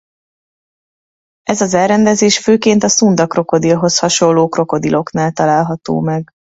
Ez 1.43 1.61
az 1.61 1.73
elrendezés 1.73 2.37
főként 2.37 2.83
a 2.83 2.89
szunda-krokodilhoz 2.89 3.99
hasonló 3.99 4.47
krokodiloknál 4.49 5.31
található 5.31 5.99
meg. 5.99 6.29